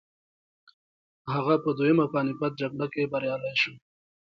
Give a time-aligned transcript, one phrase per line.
[1.33, 3.73] هغه په دویمه پاني پت جګړه کې بریالی شو.